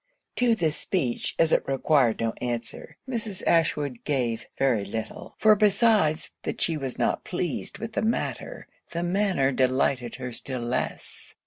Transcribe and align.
To 0.37 0.55
this 0.55 0.77
speech, 0.77 1.35
as 1.37 1.51
it 1.51 1.61
required 1.67 2.19
no 2.21 2.33
answer, 2.41 2.97
Mrs. 3.07 3.45
Ashwood 3.45 4.03
gave 4.03 4.47
very 4.57 4.83
little; 4.83 5.35
for 5.37 5.55
besides 5.55 6.31
that 6.41 6.59
she 6.59 6.75
was 6.75 6.97
not 6.97 7.23
pleased 7.23 7.77
with 7.77 7.93
the 7.93 8.01
matter, 8.01 8.65
the 8.93 9.03
manner 9.03 9.51
delighted 9.51 10.15
her 10.15 10.33
still 10.33 10.63
less. 10.63 11.35